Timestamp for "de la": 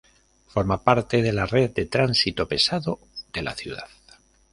1.21-1.45, 3.31-3.53